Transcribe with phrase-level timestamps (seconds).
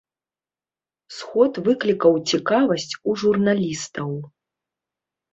[1.17, 4.09] Сход выклікаў цікавасць у журналістаў.